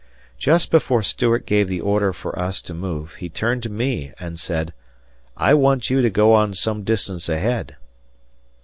[0.39, 4.39] Just before Stuart gave the order for us to move, he turned to me and
[4.39, 4.73] said,
[5.37, 7.75] "I want you to go on some distance ahead."